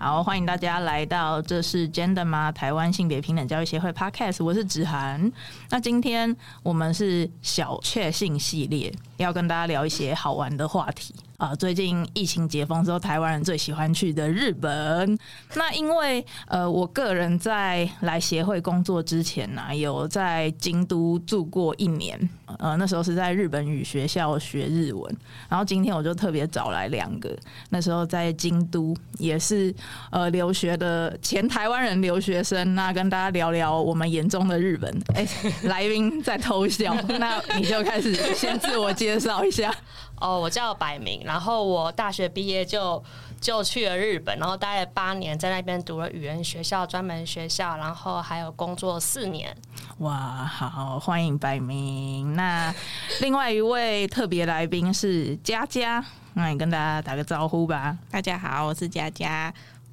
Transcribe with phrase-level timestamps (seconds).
[0.00, 2.52] 好，欢迎大家来到这是 Gender 吗？
[2.52, 5.30] 台湾性别平等教育协会 Podcast，我是子涵。
[5.70, 11.12] 那今天我们是小确幸系列，要跟大家聊一些好玩的话题。
[11.38, 15.16] 啊、呃，最近疫情解封之后，台湾人最喜欢去的日本。
[15.54, 22.18] 那因为呃，我个人在来协会工作之前呢、有在京都住过一年。
[22.58, 25.16] 呃，那时候是在日本语学校学日文。
[25.48, 27.32] 然后今天我就特别找来两个，
[27.70, 29.72] 那时候在京都也是
[30.10, 32.74] 呃留学的前台湾人留学生。
[32.74, 34.92] 那跟大家聊聊我们眼中的日本。
[35.14, 35.24] 哎、
[35.62, 39.72] 来宾在偷笑，那你就开始先自我介绍一下。
[40.20, 43.02] 哦，我叫百明，然后我大学毕业就
[43.40, 49.56] 就去了日本，然后待了八年，在那边读了语言学校专门学校，然后还有工作四年。
[49.98, 52.34] 哇，好，欢迎百明。
[52.34, 52.74] 那
[53.20, 56.04] 另外一位特别来宾是佳佳，
[56.34, 57.96] 那你跟大家打个招呼吧。
[58.10, 59.52] 大家好，我是佳佳。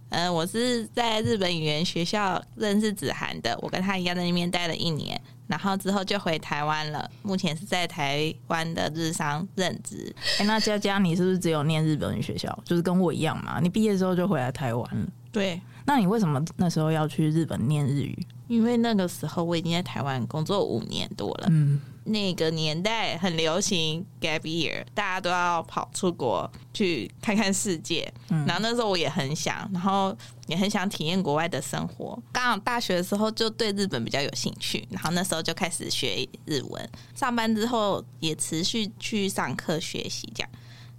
[0.10, 5.20] 嗯、呃，我是在日本语言学校认识子涵的，我跟他一样在那边待了一年。
[5.48, 10.14] 然后之后就回台湾了，目前是在台湾的日商任职。
[10.40, 12.58] 哎，那佳佳，你是不是只有念日本语学校？
[12.64, 13.60] 就是跟我一样嘛？
[13.62, 15.08] 你毕业之后就回来台湾了。
[15.32, 18.28] 对，那你为什么那时候要去日本念日语？
[18.48, 21.48] 因为那个时候我已经在台湾工作五年多了。
[21.50, 21.82] 嗯。
[22.08, 28.12] 那个年代很流行 gap year，大家都要跑出国去看看世界。
[28.30, 32.22] 嗯，然后那时候我也很想，然后也很想体验国外的生活。
[32.32, 36.90] 刚好大学的时候就对日本比较有兴趣，然后那时候就开始学日文。
[37.16, 40.50] 上班之后也持续去上课学习，这样，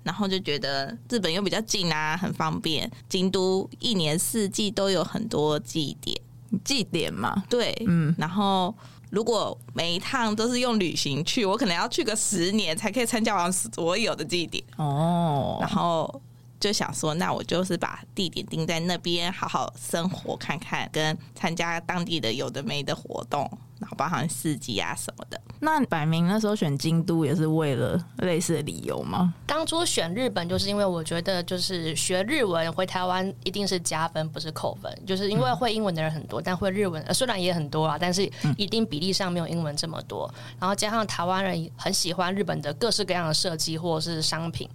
[0.02, 2.90] 然后就觉得日本又比较近啊，很方便。
[3.08, 6.20] 京都一年四季都有很多祭典，
[6.64, 8.74] 祭典嘛，对，嗯，然后。
[9.10, 15.58] 如果每一趟都是用旅行去，我可能要去个十年才可以参加完所有的祭典哦。
[15.60, 16.20] 然后
[16.58, 23.50] 就想说，那我就是把地点定在那边，好好生活看看，跟参加当地的有的没的活动。
[23.78, 25.39] 然后包含四季啊什么的。
[25.61, 29.34] 那摆明那时候选京都也是为了类似的理由吗？
[29.46, 34.90] 当初选日本就是因为我觉得就是学日文回台湾一定是加分，不是扣分。
[35.06, 38.24] 就是因为会英文的人很多，但会日文虽然也很多啊，但是
[38.56, 40.27] 一定比例上没有英文这么多。
[40.58, 44.66] 然后加上台湾人很喜欢日本的各式各样的设计或者是商品。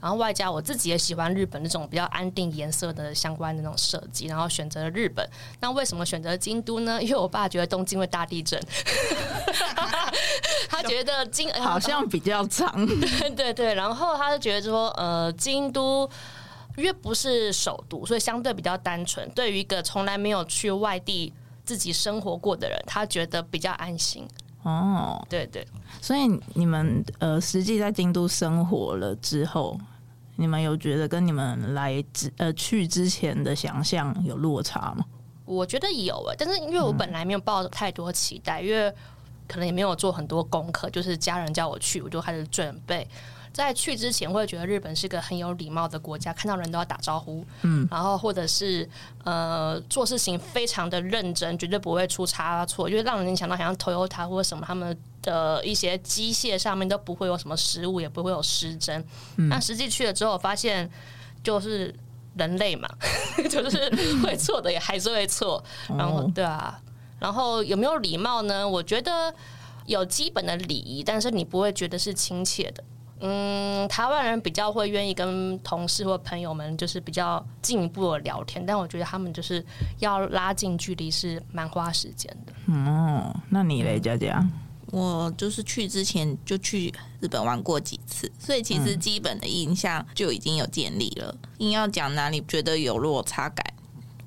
[0.00, 5.28] 然后外加我自己也喜欢日本那种比较安定颜色的相关的那种设计，然后选择了日本。
[5.60, 7.02] 那为什么选择京都呢？
[7.02, 8.60] 因为我爸觉得东京会大地震，
[10.70, 12.86] 他觉得京好像比较长。
[12.86, 16.08] 对对对，然后他就觉得说，呃，京都
[16.76, 19.28] 因为不是首都，所以相对比较单纯。
[19.30, 21.32] 对于一个从来没有去外地
[21.64, 24.28] 自己生活过的人，他觉得比较安心。
[24.62, 25.66] 哦，对对，
[26.02, 29.78] 所以你们呃，实际在京都生活了之后，
[30.36, 35.04] 你们有觉得跟你们来之呃去之前的想象有落差吗？
[35.44, 38.92] 我觉得有诶，但是因为我本来没有抱太多期待，嗯、因为
[39.46, 43.08] 可能也没有做很多功课，就是家人叫我去，我就开始准备。
[43.58, 48.88] 在去之前，会觉得日本是个很有礼貌的国家，看到人都要打招呼，嗯，然后或者是
[49.24, 59.04] 呃做事情非常的认真，绝对不会出差错，因为让人联想到好像 Toyota 或者什么他们的一些机械上面都不会有什么失误，也不会有失真。
[59.36, 60.88] 那、嗯、实际去了之后，发现
[61.42, 61.92] 就是
[62.36, 62.88] 人类嘛，
[63.50, 63.90] 就是
[64.22, 65.62] 会错的也还是会错。
[65.88, 66.80] 然后对啊，
[67.18, 68.68] 然后有没有礼貌呢？
[68.68, 69.34] 我觉得
[69.86, 72.84] 有基本的礼仪，但是你不会觉得是亲切的。
[73.20, 79.64] 嗯，台湾人比较会愿意跟同事或朋友们就是比较进一步的聊天，但我觉得他们就是
[79.98, 82.52] 要拉近距离是蛮花时间的。
[82.72, 84.46] 哦，那你嘞，佳佳？
[84.90, 91.36] 我就是去之前就去日本玩过几次，所以其实基本的印象就已经有建立了。
[91.58, 93.66] 硬要讲哪里觉得有落差感，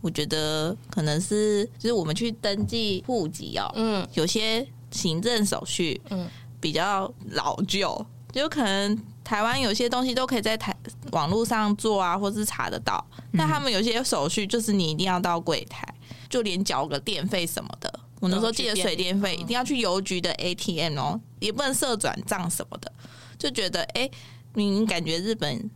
[0.01, 6.27] 我觉得可能是就是我们去登记户籍哦，嗯，有些行政手续嗯
[6.59, 8.05] 比较老旧。
[8.31, 10.75] 就可能台湾有些东西都可以在台
[11.11, 13.05] 网络上做啊，或是查得到。
[13.37, 15.87] 但他们有些手续就是你一定要到柜台，
[16.29, 22.91] 就连缴个电费什么的，我那时候记得水电费一定要去邮局的 ATM 哦，也不能设转账什么的。
[23.37, 24.09] 就觉得哎，
[24.53, 25.69] 你感觉日本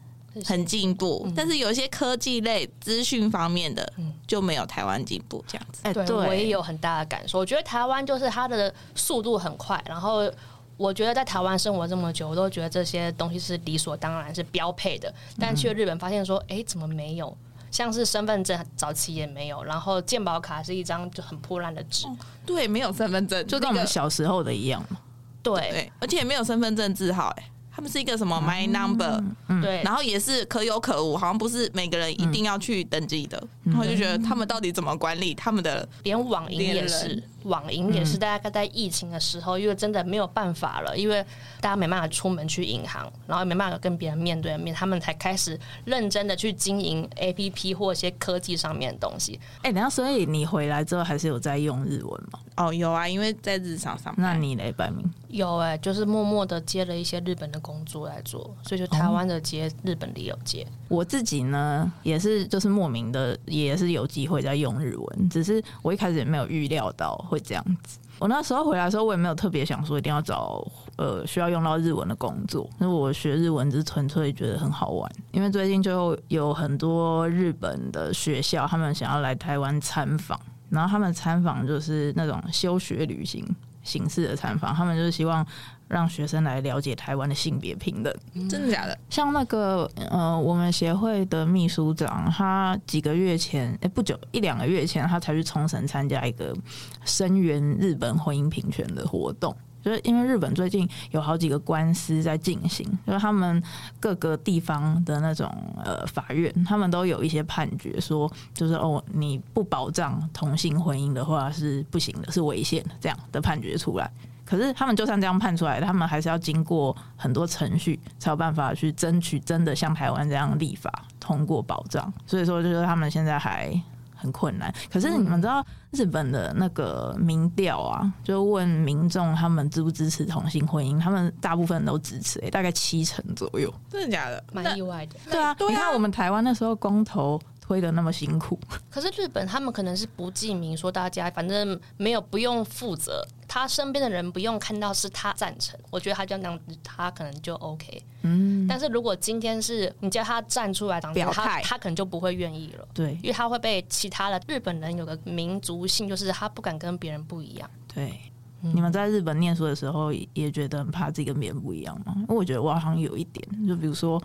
[0.46, 3.92] 很进步，但是有一些科技类资讯方面的
[4.28, 5.82] 就没有台湾进步这样子。
[5.84, 7.40] 哎，对，我也有很大的感受。
[7.40, 10.32] 我觉得台湾就是它的速度很快，然后。
[10.78, 15.14] 我觉得在台湾生活这么久，我都觉得这些东西是理所当然，是标配的。
[15.40, 17.36] 但去了日本，发现说，哎、欸，怎么没有？
[17.72, 22.16] 像是身份证早期也没有，然后健保卡是一张就很破烂的纸、哦。
[22.46, 24.98] 对，没有身份证，就跟我们小时候的一样嘛。
[25.44, 33.38] 对，对，而且也没有身份证字号，哎，他们是一个什么 My Number，嗯，对，然后也是可有可无，好像不是每个人一定要去登记的。
[33.66, 41.24] 嗯、然后就觉得他们到底怎么管理他们的，连网银也是，网银也是大概在疫情的时候，因为真的没有办法了，因为
[41.62, 49.40] 大家没办法出门去银行，然后没办法跟别人面对面，他们才开始认真的去经营 APP 或一些科技上面的东西。
[49.58, 52.40] 哎、欸，等下，所以你回来之后还是有在用日文吗？
[52.58, 54.14] 哦，有啊，因为在日常上。
[54.18, 55.04] 那你来白明？
[55.28, 60.66] 有哎、欸，就是默默的接了一些日本的工作来做，所以就台湾的接，哦、日本的也有接。
[60.88, 68.00] 我自己呢，也是就是莫名的，也是有机会在用日文，只是我一开始也没有预料到会这样子。
[68.18, 70.66] 我那时候回来的时候，我也没有特别想说一定要找
[70.98, 75.12] 呃需要用到日文的工作，因为我学日文只是纯粹觉得很好玩。
[75.32, 80.40] 因为最近就有很多日本的学校，他们想要来台湾参访，
[80.70, 83.46] 然后他们参访就是那种休学旅行。
[83.84, 85.46] 形式的参访，他们就是希望
[85.88, 88.14] 让学生来了解台湾的性别平等。
[88.50, 88.98] 真的假的？
[89.10, 96.56] 像那个呃，我们协会的秘书长，他几个月前，哎、欸，不久一两个月前，他才去冲绳参加一个
[97.04, 99.56] 声援日本婚姻平权的活动。
[99.84, 103.62] 就是因为日本最近有好几个官司在进行，就是他们
[104.00, 105.48] 各个地方的那种
[105.84, 114.12] 呃法院，他们都有一些判决说，就是哦，你不保障同性婚姻的话是不行的，是违宪的这样的判决出来。
[114.46, 122.14] 可是他们就算这样判出来，他们还是要经过很多程序，才有办法去争取真的像台湾这样立法通过保障。
[122.26, 123.78] 所以说，就是他们现在还。
[124.18, 133.72] 很困难，可是你们知道日本的那个民调啊，就问民众他们支不支持同性婚姻，他们大部分都支持，欸，大概七成左右。
[133.90, 134.44] 真的假的？
[134.54, 135.16] 蛮意外的。
[135.30, 137.40] 对啊，你看我们台湾那时候公投。
[137.68, 138.60] 推的那么辛苦，
[138.92, 148.04] 可是日本他们可能是不记名，说大家反正没有不用负责，他身边的人不用看到是他赞成，我觉得他这样他可能就 OK。
[148.22, 152.88] 嗯，但是如果今天是你叫他站出来当表态，他他可能就不会愿意了。
[152.94, 157.68] 对，因为他会被其他的日本人有个民族性，就是他不敢跟别人不一样。
[157.92, 158.14] 对，
[158.62, 162.14] 嗯、你们在日本念书的时候也觉得很怕自己跟别人不一样吗？
[162.16, 164.22] 因为我觉得我好像有一点，就比如说。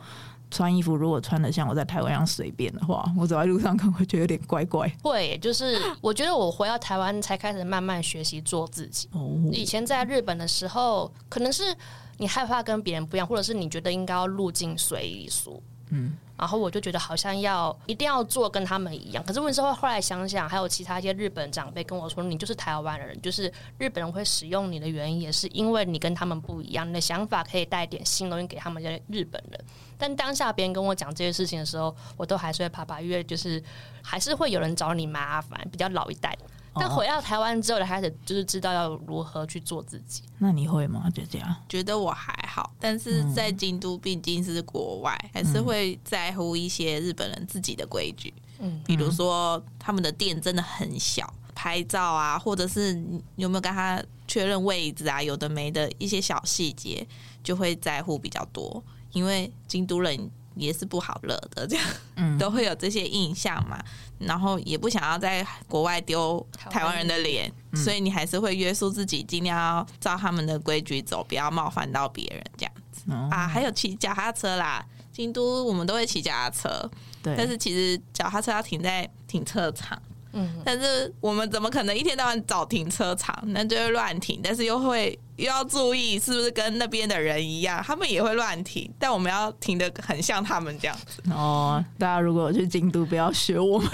[0.51, 4.91] 穿衣服如果穿的像我在台湾一样随便的话，我走在路上可能会觉得有点怪怪。
[5.03, 9.09] 会，就是 我觉得我回到台湾才开始慢慢学习做自己。
[9.13, 11.75] 哦，以前在日本的时候，可能是
[12.19, 15.63] 你害怕跟别人不一样，或者是你觉得应该要入境随俗。
[15.91, 16.13] 嗯。
[16.41, 29.65] 然后我就觉得好像要一定要做跟他们一样，可是问题是后来想想，还有其他一些日本长辈跟我说，你就是台湾人，就是日本人会使用你的原因，也是因为你跟他们不一样，你的想法可以带点新东西给他们这些日本人。
[29.99, 33.63] 但当下别人跟我讲这些事情的时候，我都还是会怕怕，因为就是
[34.03, 36.35] 还是会有人找你麻烦，比较老一代。
[36.75, 40.23] 但回到台湾之后，开始就是知道要如何去做自己。
[40.39, 41.45] 那你会吗，姐姐？
[41.69, 48.33] 觉得我还好，但是在京都毕竟是国外，还是会在乎一些日本人自己的规矩。
[48.61, 52.93] 嗯，比如说他们的店真的很小，拍照啊，或者是
[53.37, 57.07] 有没有跟他确认位置啊，有的没的一些小细节，
[57.43, 58.83] 就会在乎比较多。
[59.13, 60.31] 因为京都人。
[60.55, 61.85] 也是不好惹的，这样，
[62.17, 63.83] 嗯，都会有这些印象嘛。
[64.19, 73.11] 然后也不想要在国外丢台湾人的脸，所以你还是会约束自己，尽量要照他们的规矩走，不要冒犯到别人这样子。
[73.31, 76.91] 啊，还有骑脚踏车啦，京都我们都会骑脚踏车，
[77.23, 77.35] 对。
[77.35, 80.01] 但是其实脚踏车要停在停车场。
[80.33, 83.37] 嗯，但是我们怎么可能一天到晚找停车场？
[83.47, 91.23] 那就会乱停，但是又会又要注意是不是跟那边的人一样，他们也会乱停，但我们要停的很像他们这样子。
[91.33, 93.91] 哦，大家如果去京都，不要学我们，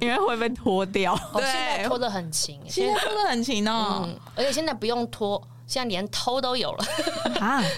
[0.00, 1.16] 因为会被拖掉。
[1.32, 6.84] 对，现在拖得很勤， 现在拖的很勤哦、嗯，而且现在不用拖，现在连偷都有了
[7.40, 7.62] 啊。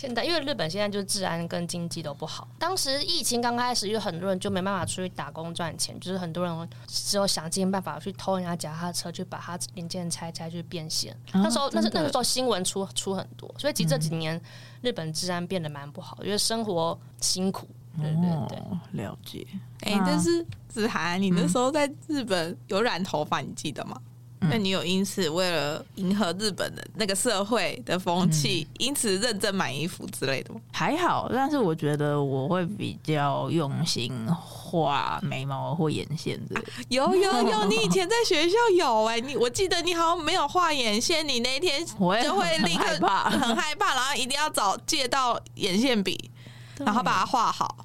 [0.00, 2.48] 现在，因为日本现在就是治安跟经济都不好。
[2.58, 11.12] 当时疫情刚开始，有很多人就没办法出去打工赚钱，就是很多人只有想尽办法去偷人家脚踏车，去把它零件拆拆去变现。
[11.34, 14.40] 哦、那时候，那是那个时候新闻出出很多，所以其实这几年
[14.80, 17.68] 日本治安变得蛮不好，因为生活辛苦。
[18.00, 19.46] 对对对，哦、了解。
[19.80, 24.00] 哎、欸，但是子涵，你那时候在日本有染头发，你记得吗？
[24.42, 30.60] 那你有因此为了迎合日本的那个社会的风气，嗯、因此认真买衣服之类的吗？
[30.72, 36.62] 还好，但是我觉得我会比较用心画眉毛或眼线的、啊。
[36.88, 46.30] 有有有，你以前在学校有哎、欸，你我记得你好像没有画眼线，你那天就会立刻很害怕，很害怕，然后一定要找借到眼线笔，
[46.78, 47.84] 然后把它画好。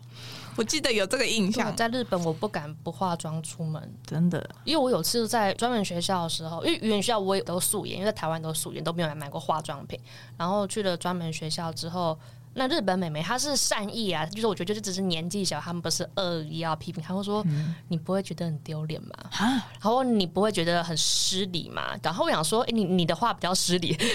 [0.57, 1.75] 我记得有这个印象。
[1.75, 4.49] 在日本，我不敢不化妆出门，真的。
[4.63, 9.99] 因为我有次在专门学校的时候，因为语言学校我也都素颜，因为在台湾都素颜，都没有买过化妆品。
[10.37, 12.17] 然后去了专门学校之后。
[12.57, 19.09] 那日本美眉她是善意啊，就是我觉得就是只是年纪小，他们不是恶意要批评，他会说、嗯、你不会觉得很丢脸吗？
[19.39, 21.95] 然后你不会觉得很失礼吗？
[22.01, 23.97] 然后我想说，欸、你你的话比较失礼。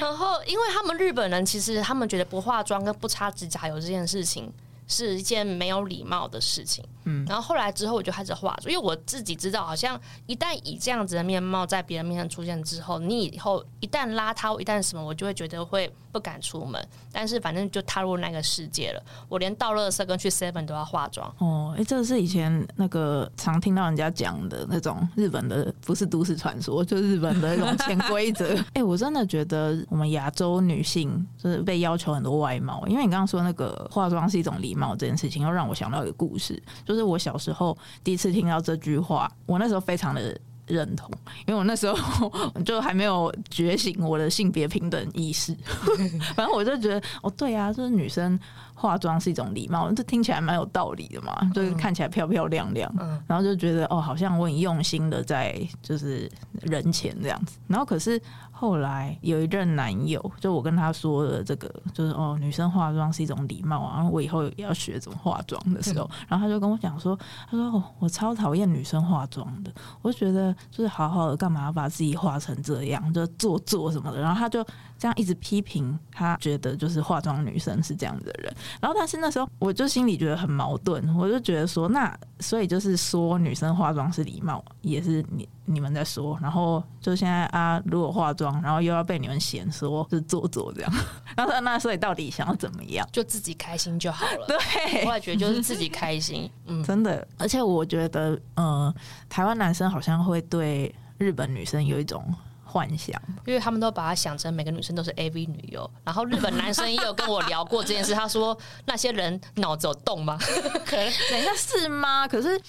[0.00, 4.52] 然后因为他们日本人其实他们觉得不化妆跟不擦指甲油这件事情
[4.88, 6.84] 是一件没有礼貌的事情。
[7.04, 16.84] 嗯，然后后来之后我就开始化妆，因为我自己知道，好像一旦以这样子的面貌在别人面前出现之后，你以后一旦邋遢，一旦什么，我就会觉得会不敢出门。
[17.10, 21.32] 但是反正就踏入那个世界了，我连到垃圾跟去 Seven 都要化妆。
[21.38, 28.54] 哦，哎，这是以前那个常听到人家讲的那种日本的，不是都市传说，就是日本的那种潜规则。
[28.74, 36.98] 哎，我真的觉得我们亚洲女性就是被要求很多外貌，因为你刚刚说那个化妆是一种礼貌这件事情，又让我想到一个故事，就是。
[36.98, 41.08] 是我小时候第一次听到这句话，我那时候非常的认同，
[41.46, 42.28] 因为我那时候
[42.66, 45.56] 就还没有觉醒我的性别平等意识。
[46.34, 48.36] 反正我就觉得，哦，对啊，就是女生
[48.74, 52.92] 化妆是一种礼貌，这听起来蛮有道理的嘛，就是看起来漂漂亮亮，
[53.28, 56.28] 然后就觉得哦，好像我很用心的在就是
[56.62, 58.20] 人前这样子，然后可是。
[58.60, 67.16] 后来有一任男友，就我跟他说的这个，就是哦，女生化妆是一种礼貌啊，然后我以后也要学怎么化妆的时候，然后他就跟我讲说，
[67.48, 69.70] 他说哦，我超讨厌女生化妆的，
[70.02, 74.64] 我就觉得就是好好的干嘛要把自己化成这样，就做作什么的，然后他就
[74.98, 88.48] 这样一直批评，他觉得就是化妆女生是这样的人，然后但是那时候我就心里觉得很矛盾，我就觉得说，那所以就是说女生化妆是礼貌，也是你你们在说，然后就现在啊，如果化妆。
[88.62, 90.92] 然后又要被你们嫌说是做作这样，
[91.36, 93.08] 然后那所以到底想要怎么样？
[93.12, 94.46] 就自己开心就好了。
[94.46, 96.50] 对，我也觉得就是自己开心。
[96.66, 97.26] 嗯，真的。
[97.38, 98.94] 而且我觉得，呃，
[99.28, 102.22] 台湾男生好像会对日本女生有一种
[102.68, 105.90] 幻想，因为他们都把她想成每个女生都是 AV 女优。
[106.04, 110.38] 然后日本男生也有跟我聊过这件事，他说那些人脑子有洞吗？
[110.84, 112.28] 可能等一下是吗？
[112.28, 112.60] 可是。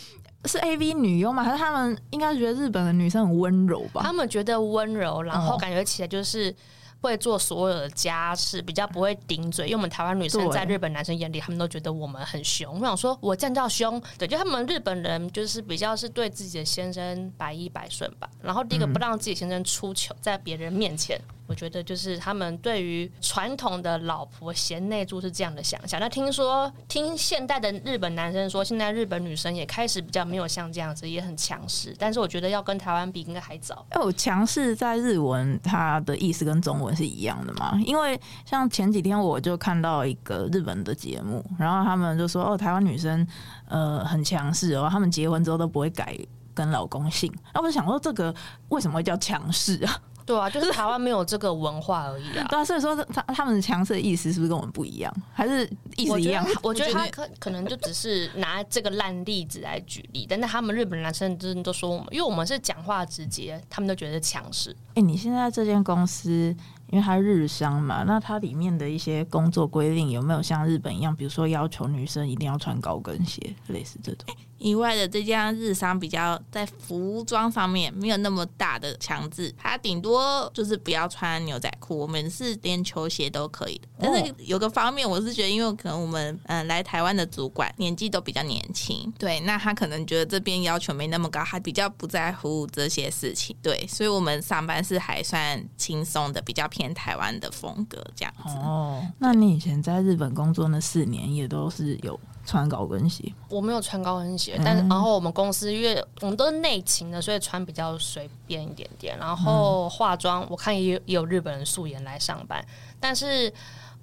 [0.46, 1.44] 是 A V 女优吗？
[1.44, 4.02] 还是他们应该觉得日本的女生很温柔吧？
[4.02, 6.56] 他们觉得温柔，然后感觉起来就是
[7.02, 9.66] 会做所有的家事，比较不会顶嘴。
[9.68, 12.80] 因为我们台湾女生在日本男生眼里，他们都觉得我们很凶。
[12.80, 14.02] 我想说，我这样叫凶？
[14.18, 18.30] 对，就他们日本人就是比较是对自己的先生百依百顺吧。
[18.42, 21.20] 然后第一个不让自己先生出糗，在别人面前。
[21.50, 26.00] 我觉得就是他们对于传统的老婆贤内助是这样的想象。
[26.00, 31.96] 那听说听现代的日本男生说，现在日本女生也开始比较没有像这样子，也很强势。
[31.98, 33.84] 但是我觉得要跟台湾比，应该还早。
[33.96, 37.76] 哦，强势在日文它的意思跟中文是一样的嘛？
[37.84, 43.28] 因为像前几天我就看到一个日本的节目，然后他们就说哦，台湾女生
[43.68, 46.16] 呃很强势哦，他们结婚之后都不会改
[46.54, 47.34] 跟老公姓。
[47.56, 48.34] 那我就想说，这个
[48.68, 50.02] 为什么会叫强势啊？
[50.30, 52.46] 对啊， 就是台湾没有这个文化而已啊。
[52.48, 55.12] 对啊，所以说他他们的强势的意思是不是跟我们不一样？
[55.34, 55.68] 还是
[55.98, 56.46] 意思一样？
[56.62, 64.76] 我觉得他可可能就只是拿这个烂例子来举例，但是他们日本男生真的都说我们，因为我们是讲话直接，他们都觉得强势。
[64.94, 66.56] 哎，你现在这间公司，
[66.92, 74.36] 因为它日商嘛，那它里面的一些工作规定有没有像日本一样，比如说要求女生一定要穿高跟鞋，类似这种？
[74.60, 83.88] 以外的这家日商比较在服装方面没有那么大的强制，他顶多就是不要穿牛仔裤，我们是连球鞋都可以的。
[84.00, 98.50] 但是有个方面，我是觉得，因为可能我们嗯来台湾的主管年纪都比较年轻，对，那他可能觉得这边要求没那么高，他比较不在乎这些事情，对，所以我们上班是还算轻松的，比较偏台湾的风格这样子。
[98.58, 102.20] 哦，那你以前在日本工作那四年也都是有。
[102.50, 109.18] 穿高跟鞋，我没有穿高跟鞋，但是然后我们公司因为我们都是内勤的，所以穿比较随便一点点。
[109.20, 112.66] 然后化妆，我看也有也有日本人素颜来上班，
[113.00, 113.54] 但是。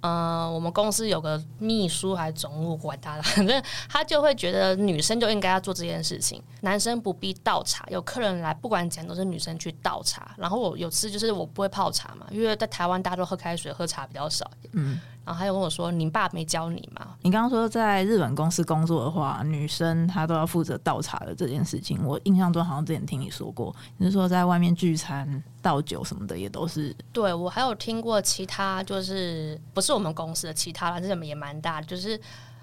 [0.03, 7.85] 嗯、呃，我们公司有个秘书还是总务管他的，反 正他就会觉得女生就应该要做这件事情，男生不必倒茶。
[7.88, 10.35] 有客人来，不管怎样都是女生去倒茶。
[10.37, 14.49] 然后我有次就是我不会泡茶嘛，因为在台湾大家都喝开水，喝茶比较少。
[14.73, 25.42] 嗯，然后他又跟我说：“你爸没教你吗？”你刚刚说在日本公司工作的话，女生她都要负责倒茶的这件事情，我印象中好像之前听你说过，你是说在外面聚餐。
[25.62, 32.21] 倒酒什么的也都是，对，我还有听过其他，就是不是我们公司的其他，这什么也蛮大的，就是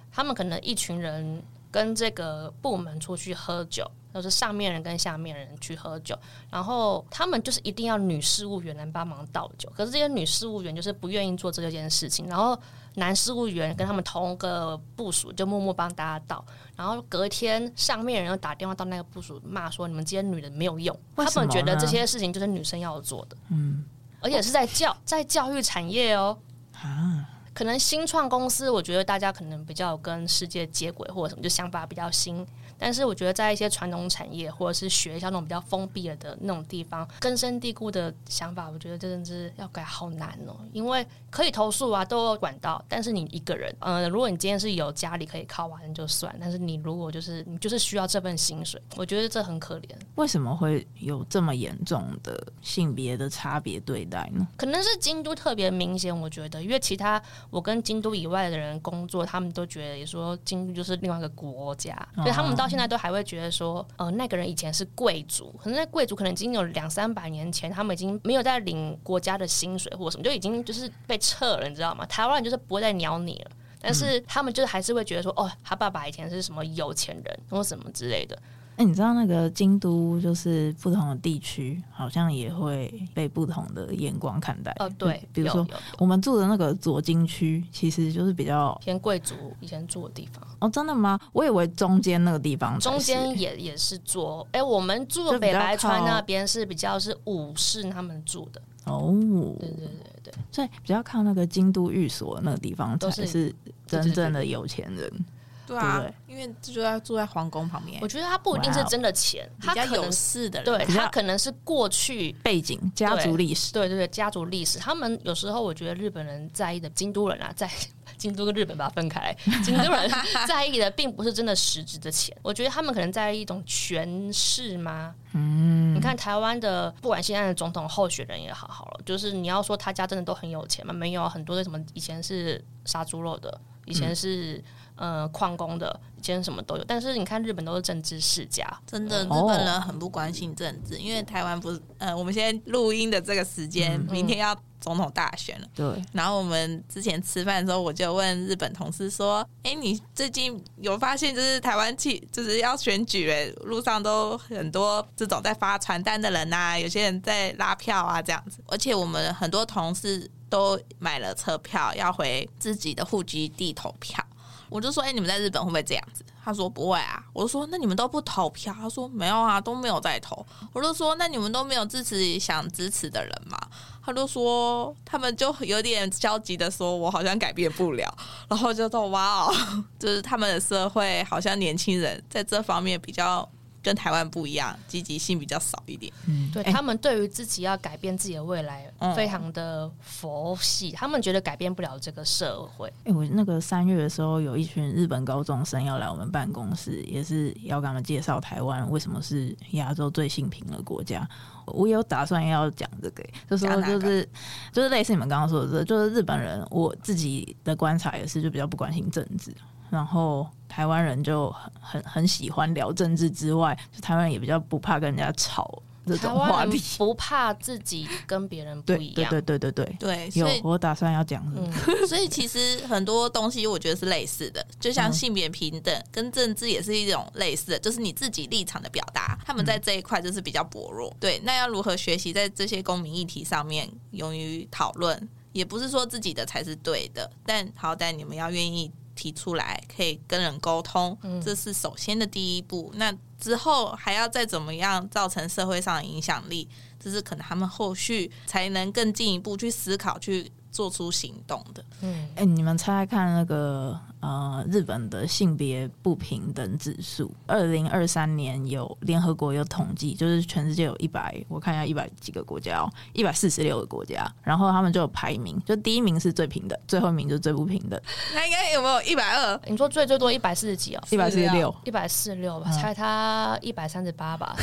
[0.09, 1.43] 他们可能一群人
[1.73, 6.15] 跟这个部门出去喝酒，就是上面人跟下面人去喝酒，
[6.51, 12.55] 然后他们就是一定要女事务员来帮忙倒酒，可是这些女事务员就是不愿意做这件事情，然后
[12.93, 23.83] 男事务员跟他们同个部署就默默帮大家倒，然后隔天上面人又打电话到那个部署骂说，你们这些女人没有用，他们觉得这些事情就是女生要做的，嗯，
[24.21, 26.37] 而且是在教在教育产业哦，
[26.73, 27.31] 啊。
[27.53, 32.45] 可能新创公司，我觉得大家可能比较跟世界接轨，或者什么，就想法比较新。
[32.83, 40.53] 但是我觉得在一些传统产业或者是学校那种比较封闭了的那种地方，根深蒂固的想法，我觉得真的是要改好难哦。
[40.73, 46.35] 因为可以投诉啊，都有管道，但是你一个人，呃，如果你今天是有家里可以靠啊，那就算。
[46.41, 49.87] 但是你如果就是你就是需要这份薪水，我觉得这很可怜。
[50.15, 54.45] 为什么会有这么严重的性别的差别对待呢？
[54.57, 62.67] 可能是京都特别明显，我觉得，因为其他我跟京都以外的人工作，他们都觉得也说京都就是另外一个国家，所以他们到。
[62.73, 72.03] 现在都还会觉得说，呃，那个人以前是贵族，可能那贵族可能已经有两三百年前，他们已经没有在领国家的薪水或什么，就已经就是被撤了，你知道吗？
[72.07, 78.35] 台湾人就是不会再鸟你了，但是他们就是还是会觉得说，哦，他爸爸以前是什么有钱人或什么之类的。
[78.75, 84.75] 哎，你知道那个京都就是不同的地区，好像也会被不同的眼光看待。
[84.79, 85.65] 哦，对，比如说
[85.99, 90.43] 我们住的那个左京区，其实就是比较偏贵族以前住的地方。
[90.59, 91.19] 哦，真的吗？
[91.33, 94.47] 我以为中间那个地方，中间也也是左。
[94.51, 98.61] 哎，我们住的北白川那边是比较是武士他们住的。
[98.85, 99.15] 哦，
[99.59, 99.89] 对对对
[100.23, 103.53] 对，所以比较靠那个京都御所那个地方，才是
[103.85, 105.25] 真正的有钱人。
[105.73, 107.99] 对啊，因为就在住在皇宫旁边。
[108.01, 113.73] 我觉得他不一定是真的钱，他可能有势的人，对他可能是过去背景、家族历史。
[113.73, 114.79] 对对对，家族历史。
[114.79, 117.69] 他们有时候我觉得日本人在意的，京都人啊，在
[118.17, 120.09] 京都跟日本把它分开， 京都人
[120.47, 122.35] 在意的并不是真的实质的钱。
[122.41, 125.13] 我觉得他们可能在意一种权势吗？
[125.33, 130.93] 嗯，你看台湾的，不管现在的总统候选人也好，好了，就是你要说他家真的都很有钱吗？
[130.93, 134.63] 没有，很多的什么以前是杀猪肉的，以前是。
[134.95, 145.99] 呃，矿工的，以前什么都有，但是你看日本都是政治世家，真的，日本人很不关心政治，因为台湾不是，呃，我们现在录音的这个时间，嗯、明天要总统大选了，对。
[146.11, 164.23] 然后我们之前吃饭的时候，我就问日本同事说：“哎、欸，你最近有发现就是台湾去就是要选举了，路上都很多这种在发传单的人呐、啊，有些人在拉票啊这样子，而且我们很多同事都买了车票要回自己的户籍地投票。”
[164.69, 166.23] 我就说，哎、你们在日本会不会这样子？
[166.43, 167.23] 他说不会啊。
[167.31, 168.73] 我说，那你们都不投票？
[168.73, 170.43] 他说没有啊，都没有在投。
[170.71, 173.57] 我就说，那你们都没有支持想支持的人吗？
[174.03, 178.15] 他就说，他们就有点消极的说，我好像改变不了。
[178.47, 179.53] 然后就说，哇哦，
[179.99, 183.47] 就是他们的社会好像年轻人在这方面比较。
[183.83, 186.11] 跟台湾不一样，积极性比较少一点。
[186.25, 190.91] 嗯，对，他们对于自己要改变自己的未来，非常的佛系。
[190.91, 192.87] 嗯、他们觉得改变不了这个社会。
[192.99, 201.27] 哎、欸，我那个三月的时候，有一群日本高中生要来我们办公室，也是要跟他们介绍台湾为什么是亚洲最性平的国家。
[201.65, 204.27] 我有打算要讲这个，就说就是
[204.71, 209.53] 就是类似你们刚刚说的这，就是日本人，我自己的观察也是，就比较不关心政治。
[209.93, 219.29] 然后台湾人就很很很喜欢聊政治之外，就台湾人也比较不怕跟人家吵这种话题，不怕自己跟别人不一样。
[219.29, 222.07] 对对对对对对，有我打算要讲的、嗯。
[222.07, 229.37] 所以其实很多东西我觉得是类似的，就像性别平等跟政治也是一种类似的，就是你自己立场的表达。
[229.45, 231.15] 他们在这一块就是比较薄弱。
[231.19, 235.29] 对，那要如何学习在这些公民议题上面勇于讨论？
[235.51, 238.91] 也不是说自己的才是对的，但好歹你们要愿意。
[239.15, 242.89] 提出来可以跟人沟通，这是首先的第一步。
[242.93, 246.67] 嗯、那之后还要再怎么样造成社会上的影响力，
[246.99, 251.85] 这是可能他们后续才能更进一步去思考、去做出行动的。
[252.01, 253.97] 嗯，哎、欸，你们猜猜看那个。
[254.23, 268.01] 呃，日本的性别不平等指数，二零二三年有联合国有统计，就是全世界有一百，我看一下一百几个国家哦，一百四十六个国家，然后他们就有排名，就第一名是最平等，最后一名就是最不平等。
[268.33, 269.59] 那应该有没有一百二？
[269.67, 274.55] 你说最最多一百四十几哦，一百四十六，一百四十六吧，猜他一百三十八吧。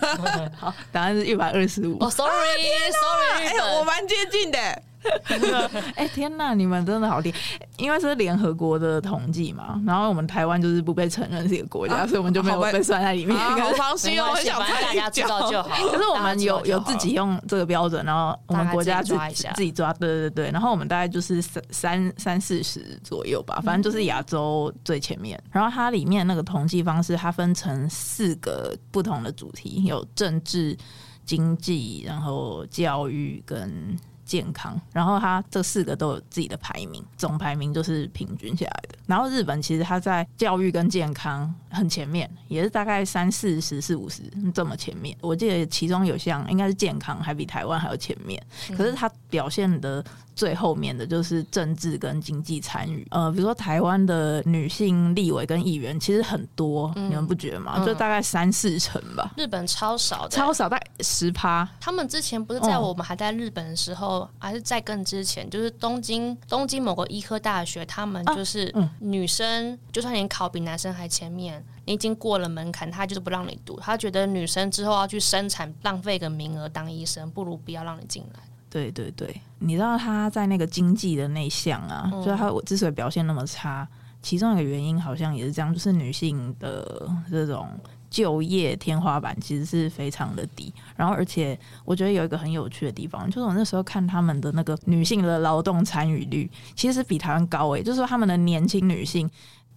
[0.54, 1.96] 好，答案是一百二十五。
[2.00, 4.82] 哦，sorry，sorry，哎，我蛮接近的。
[5.94, 7.38] 哎、欸、天呐，你们真的好厉害！
[7.76, 13.38] 因为是联合国的统计嘛，然后我们台湾就是不被承认是一个国家，啊、所以我们就没有被算在里面。
[13.38, 15.68] 好放心哦，我想大家知道就好。
[15.90, 20.50] 可是我们有有自己用这个标准，然后我们国家自己抓一下，自己抓，对对对。
[20.50, 25.40] 然后我们大概就是三三三四十左右吧，反正就是亚洲最前面。
[25.52, 30.76] 然后它里面那个统计方式，它分成四个不同的主题，有政治、
[31.24, 33.96] 经济，然后教育跟。
[34.28, 38.98] 健康，然后它这四个都有自己的排名，总排名就是平均下来的。
[39.06, 44.22] 然后日本其实它在教育跟健康很前面，也是大概三四十、四五十
[44.54, 45.16] 这么前面。
[45.22, 48.40] 我记得其中有项应该是健康，还比台湾还要前面。
[48.76, 50.04] 可是它表现的。
[50.38, 57.74] 最后面的就是政治跟经济参与，呃，比如说台湾的女性立委跟议员其实很多，嗯、你们不觉得吗？
[57.78, 59.32] 嗯、就大概三四成吧。
[59.36, 61.68] 日本超少的，超少，大概十趴。
[61.80, 73.76] 他们之前不是在我们还在日本的时候，哦、还是在更之前，就是东京东京某个医科大学，他们就是女生，啊嗯、就算你考比男生还前面，你已经过了门槛，他就是不让你读。
[73.80, 78.40] 他觉得女生之后要去生产，浪费个名额当医生，不如不要让你进来。
[78.70, 83.88] 对对对，你知道他在那个经济的那项啊，嗯、就是他我之所以表现那么差，
[84.20, 87.68] 其中一个原因好像也是这样，就是女性的这种
[88.10, 90.72] 就业天花板其实是非常的低。
[90.96, 99.30] 然后，而且我觉得有一个很有趣的地方，就是我那时候看他们的那个女性的劳动参与率，其实比台湾高诶，就是说他们的年轻女性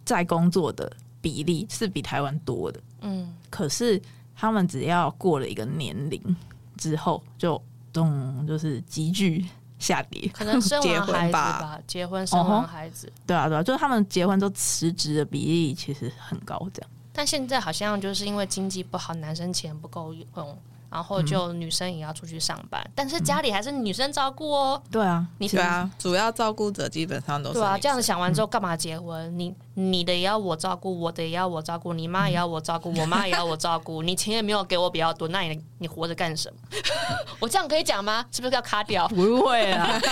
[0.04, 2.80] 在工作的比例是比台湾多的。
[3.02, 4.02] 嗯，可是
[4.36, 6.36] 他们只要过了一个年龄
[6.76, 7.62] 之后就。
[7.92, 9.46] 动就是急剧
[9.80, 16.90] 下跌， 可能生完孩子 吧，结婚生完孩子，哦、对啊对啊，就是他们结婚都辞职的比例其实很高，这样。
[17.14, 20.58] 但现在好像就是因为经济不好，男生钱不够用。
[20.92, 24.84] 然后就女生也要出去上班，嗯、但是家里还是女生照顾哦。
[24.92, 27.60] 对啊，你对啊，主要照顾者基本上都是。
[27.60, 29.18] 对啊，这样子想完之后，干嘛结婚？
[29.34, 34.04] 嗯、你你的也要我照顾，我的也要我照顾，你妈也要我照顾，我妈也要我照顾。
[34.04, 36.60] 你钱也没有给我比较多，那你你活着干什么？
[37.40, 38.26] 我这样可以讲吗？
[38.30, 39.08] 是不是要卡掉？
[39.08, 40.04] 不会啊， 因为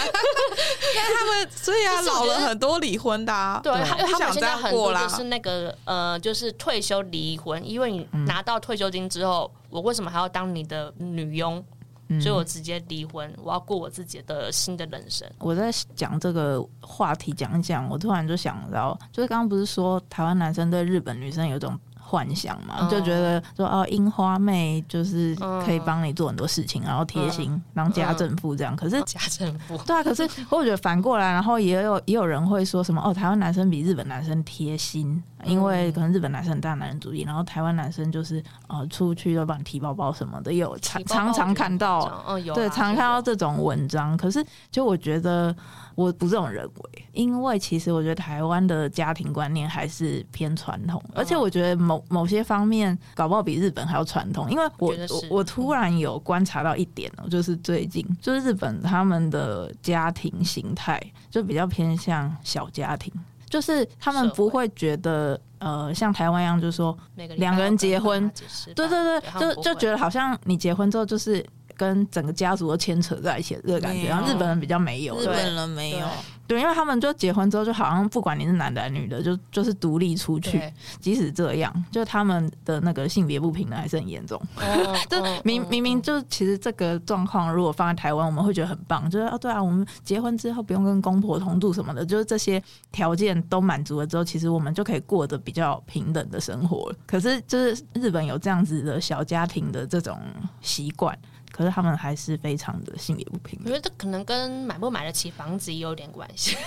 [1.13, 3.59] 他们所以啊，老了很多离婚的啊。
[3.61, 9.51] 对，因为他们现在很多就是那个呃，就是退休离婚，因为你拿到退休金之后。
[9.69, 11.63] 我为什么还要当你的女佣？
[12.11, 15.29] 嗯、所以我直接离婚，我要过我自己的新的人生。
[15.37, 21.79] 我在讲这个话题讲一讲，我突然就想到，就是刚刚不是说台湾男生对日本女生有种。
[22.01, 28.75] 幻想嘛，就觉得说哦，樱花妹就是可以帮你做很多事情，然后贴心当家政妇这样。
[28.75, 44.15] 可是家政妇对啊，可是我觉得反过来，然后也有也有人会说什么哦，台湾男生比日本男生贴心，因为可能日本男生很大男人主义，然后台湾男生就是呃出去都帮你提包包什么的，也有常常常看到，对，常看到这种文章。
[44.17, 45.55] 可是就我觉得。
[45.95, 54.49] 我不这种认为，因为其实我觉得台湾的家庭观念还是偏传统，而且我觉得某某些方面搞不好比日本还要传统。
[54.49, 63.11] 因为我我，我突然有观察到一点哦，就是最近就是日本他们的家庭形态就比较偏向小家庭，
[63.49, 68.31] 就是他们不会觉得呃像台湾一样，就是说两个人结婚，
[68.75, 71.45] 对对对，就就觉得好像你结婚之后就是。
[71.79, 76.05] 跟整个家族都牵扯在一起的这个感觉，然后日本人比较没有，日本人没有。
[76.49, 80.59] 对，因为他们就结婚之后，就好像不管你是男的女的，就就是独立出去。
[80.99, 84.41] 即使这样，就他们的那个性别不平等还是很严重。
[84.57, 92.59] 哦、就明明明就其实这个状况，如果放在台湾，我们会觉得很棒，就是啊对啊，我们结婚之后不用跟公婆同住什么的，就是这些
[92.91, 96.91] 条件都满足了之后，其实我们就可以过得比较平等的生活。
[97.05, 100.19] 可是就是日本有这样子的小家庭的这种
[100.61, 101.15] 习惯。
[101.51, 103.65] 可是他们还是非常的性别不平衡。
[103.65, 106.57] 我觉得这可能跟买不买得起房子也有点关系。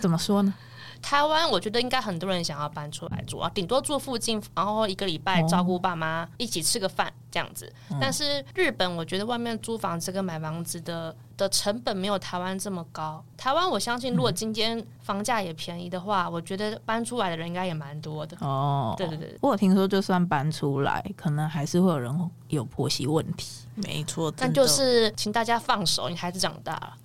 [0.00, 0.52] 怎么说呢？
[1.00, 7.72] 台湾我觉得应该很多人想要搬出来住啊，顶多住附近，然后一个礼拜照顾爸妈，一起吃个饭这样子。
[7.88, 13.24] 哦、但是日本，我觉得外面租房子跟买房子的的成本没有台湾这么高。
[13.36, 18.36] 台湾我相信，如果今天房价也便宜的话，嗯、我觉得搬出来的人应该也蛮多的。
[18.40, 19.28] 哦，对对对。
[19.34, 23.64] 不过我听说，就算搬出来，可能还是会有人有婆媳问题。
[23.76, 26.96] 没错，但就是请大家放手，你孩子长大了。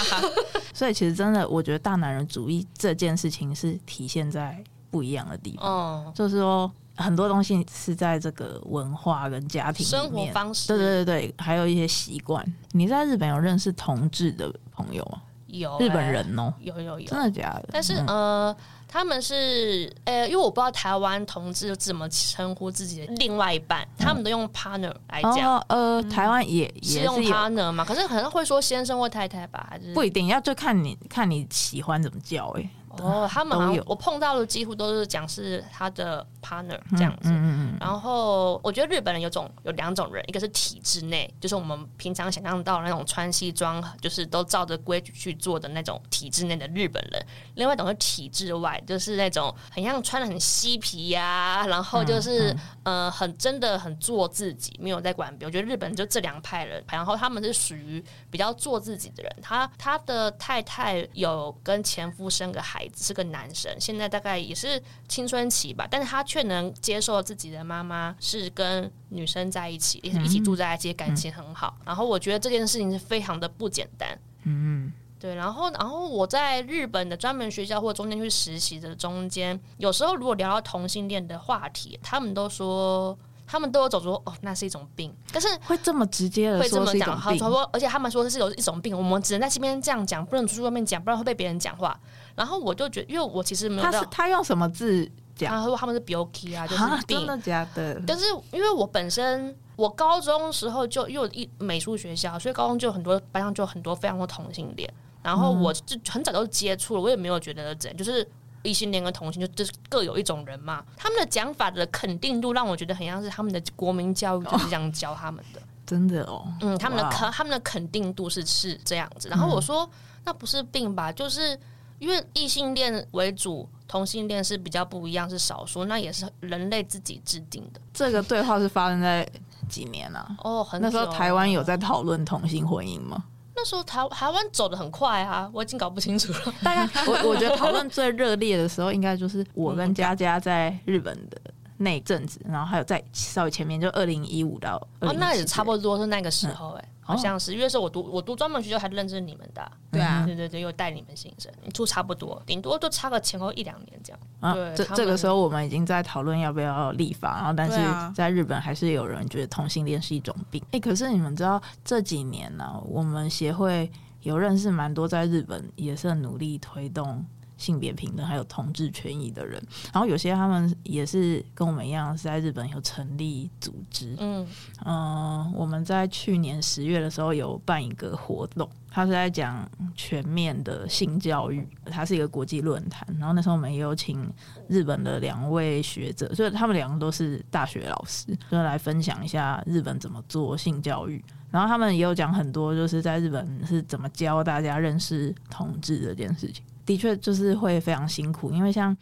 [0.74, 5.66] 所以其实真的，我觉得大男人主义这件事情是体现在不一样的地方。
[5.66, 12.44] 哦，就是说很多东西是在这个文化跟家庭、生活方式，对对对对，还有一些习惯。
[12.72, 15.22] 你在日本有认识同志的朋友吗？
[15.46, 17.68] 有、欸、日本人哦，有有有，真的假的？
[17.72, 18.56] 但是、嗯、呃。
[18.96, 25.58] 他们是呃，因为我不知道台湾同志怎么称呼自己的另外一半，嗯、他们都用 partner 来讲。
[25.58, 32.70] 哦、呃，台湾也、嗯、也是用 partner 嘛，可是可能会说先生或太太吧，还是不一定要就看你看你喜欢怎么叫哎、欸。
[33.00, 37.28] 哦，他们好像我碰到的几乎都是讲是他的 partner 这样子。
[37.28, 37.78] 嗯嗯嗯。
[37.80, 47.20] 然后我觉得日本人有种有两种人，一个是体制内，就是我们平常想象到那种穿西装，就是都照着规矩去做的那种体制内的日本人；
[47.54, 52.54] 另外一种是体制外，就是那种很像穿的很嬉皮呀、啊，然后就是、
[52.84, 55.48] 呃很真的很做自己，没有在管别人。
[55.48, 59.36] 我觉得日本人就这两派人，然后他们是属于比较做自己的人。
[59.40, 63.04] 他他的太太有跟前夫生个孩子。
[63.04, 71.76] 是个男生，现在大概也是青春期吧，但是他却能接受自己的妈妈是跟女生在一起，一起住在一起，感情很好。
[71.84, 74.18] 然后我觉得这件事情是非常的不简单。
[74.44, 75.34] 嗯，对。
[75.34, 83.16] 然后，然后我在日本的专门学校或中间去实习的中间，有时候如果聊到同性恋的话题，他们都说。
[83.48, 91.96] 他们都有走出哦，那是一种病，但是会这么直接的会这么讲，他说，而且他们说这是有一种病，我们只能在这边这样讲，不能出去外面讲，不然会被别人讲话。
[92.36, 95.52] 然后我就觉得，因为我其实没有，他是他用什么字讲？
[95.52, 98.00] 他说他们是 Bioki 啊， 就是病，真的假的？
[98.06, 104.88] 但是因为我本身我高中时候就因为一美术学校，所以高中就很多班上就很多非常多同性恋，
[105.22, 108.28] 然后我就很早就接触了，我也没有觉得怎样，就是。
[108.62, 119.28] 异性恋跟同性就就是各有一种人嘛，他们的讲法的肯定度让我觉得很像是他们的国民教育就是这样教他们的，真的哦，嗯，他们的肯他们的肯定度是是这样子。
[119.28, 119.90] 然后我说、嗯、
[120.24, 121.12] 那不是病吧？
[121.12, 121.56] 就是
[121.98, 127.80] 因为异性恋为主，同性恋是比较不一样，是少数，那也是人类自己制定的。
[127.92, 129.26] 这个对话是发生在
[129.68, 130.36] 几年啊？
[130.44, 133.24] 哦，很那时候台湾有在讨论同性婚姻吗？
[133.58, 136.54] 那时候台台湾走的很快啊，我已经搞不清楚了。
[136.62, 141.40] 大概我我觉得讨论最热烈的时候，应该就是我跟佳佳在日本的
[141.76, 146.86] 那阵子，然后还有在稍微前面，就二零一五到哦，那也差不多是那个时候哎、欸。
[146.86, 149.70] 嗯好像是，因为是我读我读专门学校，还认识你们的、啊。
[149.92, 154.18] 对啊，对对对，又带你们新生，就差不多，顶多就差个前后一两年这样。
[154.40, 160.60] 啊，对，这这个时候我们已经在讨论要不要立法，然后但是在日本还是有人觉得同性恋是一种病。
[160.64, 163.88] 哎、欸，可是你们知道这几年呢、啊，我们协会
[164.22, 167.24] 有认识蛮多在日本也是很努力推动。
[167.56, 174.14] 性别平等还有同志权益的人，然后有些他们也是跟我们一样是在日本有成立组织。
[174.18, 174.46] 嗯
[174.84, 183.06] 嗯、呃，我们在去年十月的时候有办一个活动，他是在讲全面的性教育，它是一个国际论坛。
[183.18, 184.30] 然后那时候我们也有请
[184.68, 191.24] 日本的两位学者，所以他们两个都是大学老师，就来分享一下日本怎么做性教育。
[191.50, 196.62] 然后他们也有讲很多，就是在日本是怎么教大家认识同志这件事情。
[196.86, 198.96] 的确，就是会非常辛苦，因为像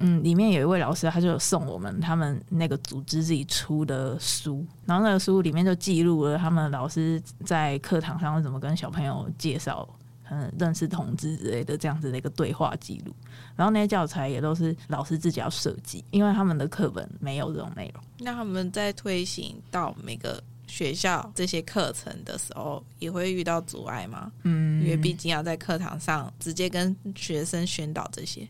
[0.00, 9.88] 嗯，里面有一位老师，他就送我们他们那个组织自己出的书，然后那个书里面就记录了他们老师在课堂上怎么跟小朋友介绍
[10.30, 13.14] 嗯认识同志之类的这样子的一个对话记录，
[13.54, 18.02] 然后那些教材也都是老师自己要设计，因为他们的课本没有这种内容。
[18.18, 20.42] 那他们在推行到每个。
[20.70, 24.30] 学校这些课程的时候也会遇到阻碍吗？
[24.44, 28.48] 嗯，因为毕竟要在课堂上直接跟学生宣导这些。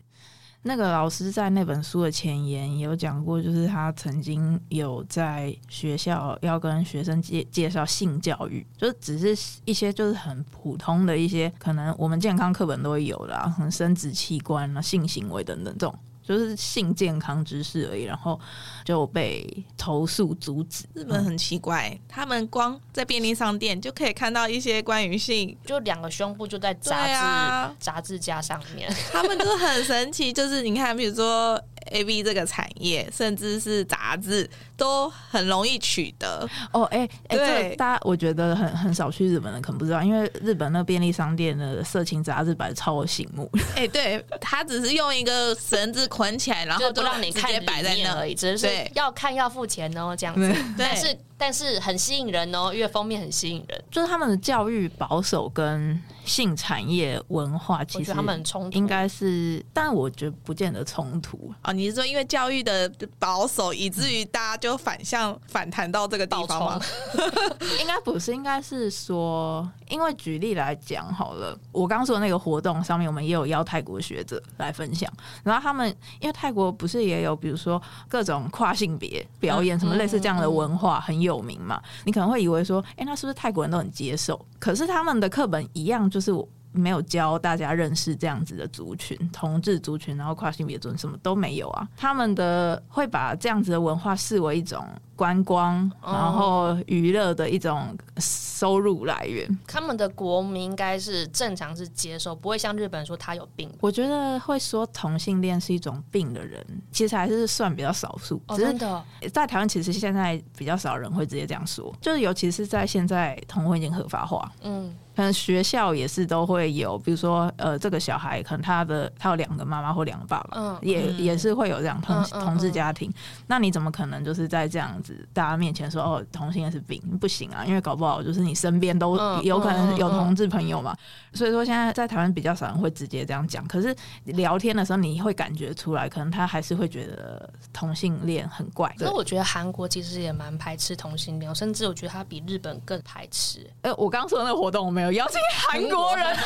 [0.63, 15.99] 那个老师在那本书的前言也有讲过，就是他曾经有在学校要跟学生介介绍性教育，就只是一些就是很普通的一些，可能我们健康课本都会有啦，可能生殖器官啊、性行为等等这种。
[16.31, 18.39] 就是性健康知识而已，然后
[18.85, 19.45] 就被
[19.77, 20.85] 投诉阻止。
[20.93, 30.31] 日本很奇怪，他们光在便利商店就可以看到一些关于性，就两个胸部就在杂志、啊、杂志架上面，他们都很神奇。
[30.31, 31.61] 就是你看，比如说。
[31.91, 36.83] A B 这个产业，甚至是杂志，都很容易取得哦。
[36.85, 43.49] 哎、欸，哎、欸，对，这个、大家我觉得很很少去日本的，可能不知道，因为日本那便利商店的色情杂志摆的超醒目。
[43.75, 50.47] 哎、欸，对，他只是用一个绳子捆起来，然后就让你看摆在那而已，只是要看要付钱哦，这样子。
[50.47, 55.99] 对，但是但是很吸引人哦，因为封面很吸引人，就是他们的教育保守跟。
[56.23, 61.71] 性产业文化其实他们冲突应该是，但我觉得不见得冲突啊。
[61.71, 66.81] 你是说因为教育的保守，以至于大家就反向反弹到这个地方吗？
[67.81, 75.11] 应该不是，应该是说，因为举例来讲好了，我刚说的那个活动上面，我们也有邀泰国学者来分享，
[75.43, 81.81] 然后他们因为泰国不是也有，比如说各种跨性别表演什么类似这样的文化很有有名嘛？
[82.03, 84.39] 你可能会以为说，哎，那是不是泰国人都很接受？
[84.59, 86.01] 可是他们的课本一样。
[86.11, 86.31] 就是
[86.71, 91.87] 没有教大家认识这样子的族群，同志族群，然后跨性别族群什么都没有啊。
[91.95, 99.59] 他们的会把这样子的文化视为一种观光，然后娱乐的一种收入来源。
[99.67, 103.69] 他们的国民应该是正常是接受，不会像日本人说他有病。
[103.81, 108.41] 我觉得会说同性恋是一种病的人，其实还是算比较少数。
[108.55, 109.03] 真的，
[109.33, 114.95] 在台湾其实现在比较少人会直接这样说，就是尤其是在现在同婚已经合法化，嗯。
[115.15, 123.11] 可能学校也是都会有，比如说，呃，这个小孩可能他的他有两个妈妈或两个爸爸，嗯、也也是会有这样同、嗯、同志家庭。
[123.47, 127.01] 那你怎么可能就是在这样子大家面前说哦，同性恋是病？
[127.19, 130.95] 不行啊，因为搞不好就是你身边都有可能有同志朋友嘛。
[131.33, 133.95] 所以说现在在台湾比较少人会直接这样讲，可是
[134.25, 138.93] 聊天的时候你会感觉出来，可能他还是会觉得同性恋很怪。
[138.97, 143.69] 所以我觉得韩国其实也蛮排斥同性恋，甚至我觉得他比日本更排斥。
[143.81, 146.37] 哎，我刚刚说的那个活动我没有邀请韩国人，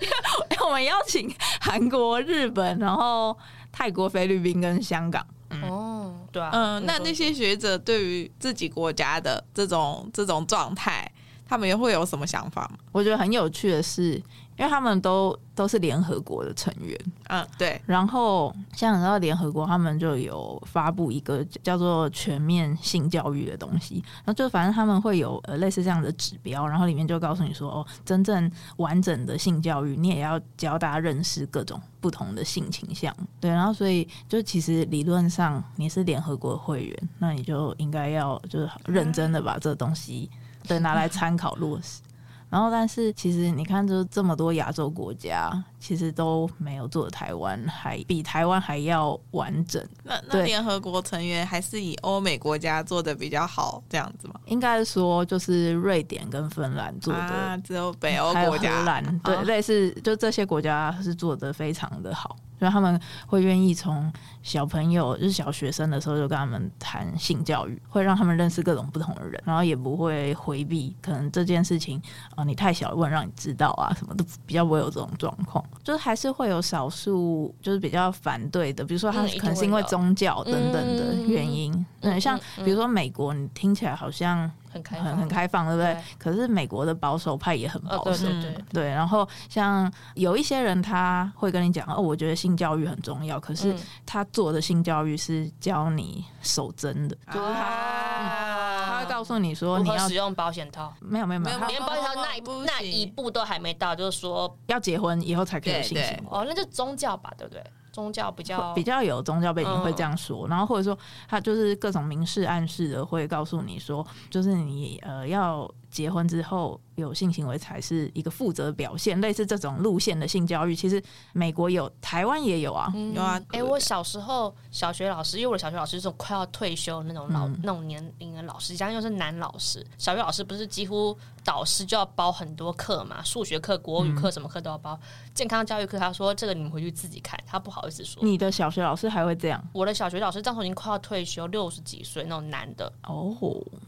[0.00, 3.36] 因为 我们邀请韩国、日本，然后
[3.72, 5.26] 泰国、菲律宾跟香港。
[5.50, 11.10] 嗯、哦，对啊，嗯，那那些学者对于自己国家的这种这种状态，
[11.48, 12.78] 他们也会有什么想法吗？
[12.92, 14.22] 我觉得很有趣的是。
[14.60, 16.94] 因为他们都都是联合国的成员，
[17.30, 17.80] 嗯，对。
[17.86, 33.50] 然后像你知道联合国，他们就有发布一个叫做全面性教育的东西，然后就反正他们会有呃类似这样的指标，然后里面就告诉你说，哦，真正完整的性教育，你也要教大家认识各种不同的性倾向，对。
[33.50, 40.28] 然后所以就其实理论上你是联合国的会员，那你就应该要就是认真的把这东西
[40.68, 42.02] 对拿来参考落实。
[42.50, 45.50] 然后，但是其实你看，就这么多亚洲国家，
[45.80, 49.82] 其实都没有做台湾还比台湾还要完整。
[50.04, 54.34] 那那联合国成员还是以欧美国家做的比较好，这样子吗？
[54.44, 62.36] 应该说，就是瑞典跟芬兰做的，啊、只有北欧国家，荷兰对，类似就这些国家是做的非常的好。
[62.58, 64.12] 所以他们会愿意从
[64.42, 71.96] 小朋友，就是小学生的时候就跟他们谈性教育，会让他们认识各种不同的人，然后也不会回避可能这件事情
[72.32, 75.64] 啊、呃，你太小了，问让你知道啊，什么都比较不会有这种状况。
[75.82, 81.86] 就是还是会有少数就是比较反对的，比如说他可能是因为宗教等等的原因。
[82.00, 84.50] 嗯，像比如说美国，你听起来好像。
[84.70, 85.92] 很开很很开放，对不对？
[85.94, 88.88] 对，可是美国的保守派也很保守，哦、对对对，对。
[88.88, 93.74] 然后像有一些人他会跟你讲哦，我觉得性教育很重要，可是
[94.06, 106.22] 他做的性教育是教你守贞的，嗯、就是他、啊、他会告诉你说你要使用保险套，没有没有没有，连保险套那一步那一步都还没到，就是说要结婚以后才可以有性行为。
[106.30, 107.62] 哦，那就宗教吧，对不对？
[107.92, 110.98] 宗教比较比较有宗教背景会这样说，然后或者说
[111.28, 116.80] 他就是各种明示暗示的会告诉你说，就是你呃要结婚之后。
[116.96, 123.40] 有性行为才是一个负责的表现，类似这种路线的性教育，其实美国有，台湾也有啊，嗯、有啊。
[123.48, 134.98] 哎、欸，我小时候小学老师，因为我的小学老师是种快要退休的那种老、嗯、那种年龄的老师，加上又是男老师，小学老师不是几乎导师就要包很多课嘛，数学课、国语课什么课都要包。
[135.02, 138.22] 嗯、健康教育课，他说这个你们回去自己看，他不好意思说。
[138.22, 139.62] 你的小学老师还会这样？
[139.72, 143.34] 我的小学老师当时已经快要退休，六十几岁那种男的哦，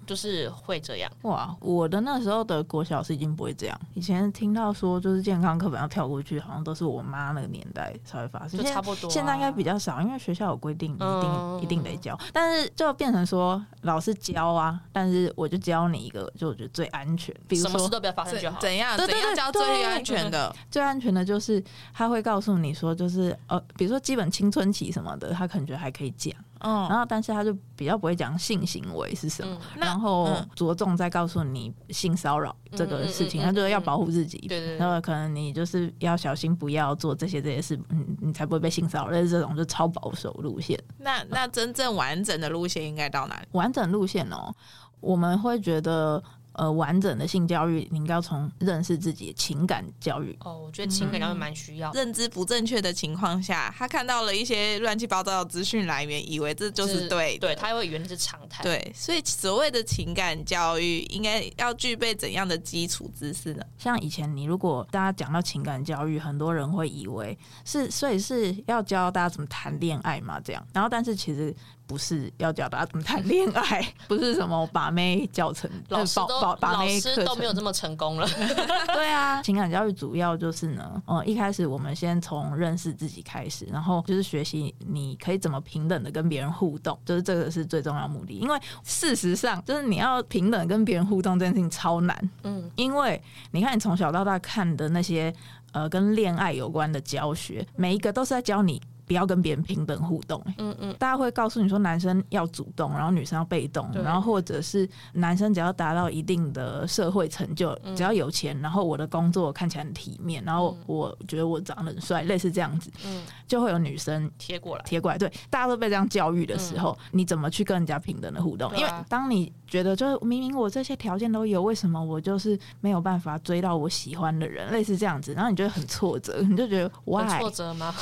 [0.06, 1.10] 就是会这样。
[1.22, 3.80] 哇，我的那时候的国小老师已经不会这样。
[3.94, 9.10] 以前听到说就是健康课本要跳过去，好像都是我妈那个年代才会发生，就差不多、啊。
[9.10, 12.16] 现在应该比较少，因为学校有规定，一定、嗯、一定得教。
[12.32, 18.60] 但是就变成说老师教啊，但是我就教你一个，就我觉得最安全，比如说什么事都不要发生就好。
[18.60, 18.96] 怎样？
[18.96, 21.60] 对对对，教最安全的，最安全的就是
[21.92, 26.32] 他会告诉你说，就是呃，比如说基本青春期什么的，他可能觉得还可以讲。
[26.62, 34.38] 嗯，然后但是他就比较不会讲性行为是什么，嗯、然后着重在告诉你性骚扰这个事情，嗯、他就要保护自己。
[34.48, 39.12] 对对，然后可能你就是要小心，不要做这些这些事，嗯，你才不会被性骚扰。
[39.12, 40.78] 但是这种就超保守路线。
[40.98, 43.46] 那那真正完整的路线应该到哪里？
[43.52, 44.54] 完整路线哦，
[45.00, 46.22] 我们会觉得。
[46.52, 50.36] 呃，完整的性教育，你应该要从认识自己的情感教育。
[50.44, 51.90] 哦，我觉得情感教育蛮需要。
[51.90, 58.62] 嗯、认知不正确的情况下，他看到了一些乱七八糟的资讯来源，以为这就是对，对他会以为那是常态。
[58.62, 63.64] 对，所以所谓的情感教育，应该要具备怎样的基础知识呢？
[63.78, 70.66] 像以前你如果大家讲到情感教育，很多人会以为是，所以是要教大家怎么谈恋爱嘛，这样。
[70.72, 71.54] 然后，但是其实。
[71.92, 78.26] 不是要教大家怎么谈恋爱， 不是什么把妹教程，老师都把把妹老师都没有这么成功了。
[78.94, 88.38] 对啊，情感教育主要就是呢，呃，一开始我们先从认识自己开始，然后就是学习你可以怎么平等的跟别人互动，就是这个是最重要的目的。
[88.38, 92.30] 因为事实上，就是你要平等跟别人互动这件事情超难。
[92.44, 95.30] 嗯，因为你看你从小到大看的那些
[95.72, 98.80] 呃跟恋爱有关的教学，每一个都是在教你。
[99.12, 118.74] 不要跟别人平等互动，嗯嗯，大家会告诉你说，男生要主动，然后女生要被动，然后或者是男生只要达到一定的社会成就，只要有钱，然后我的工作看起来很体面，然后我觉得我长得很帅，类似这样子，嗯，就会有女生贴过来，贴过来，对，大家都被这样教育的时候，你怎么去跟人家平等的互动？
[118.74, 124.70] 因为当你觉得就是明明我这些条件都有，为什么我就是没有办法追到我喜欢的人？
[124.70, 127.94] 类似这样子，然后你就会很挫折， 你就觉得哇，挫折吗？